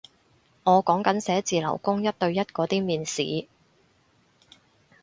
[0.63, 3.45] 我講緊寫字樓工一對一嗰啲面試